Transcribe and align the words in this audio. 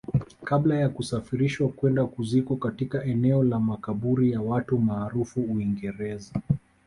kabla 0.43 0.75
ya 0.77 0.89
kusafirishwa 0.89 1.69
kwenda 1.69 2.05
kuzikwa 2.05 2.57
katika 2.57 3.03
eneo 3.05 3.43
la 3.43 3.59
makaburi 3.59 4.31
ya 4.31 4.41
watu 4.41 4.77
maarufu 4.79 5.39
Uingereza 5.41 6.33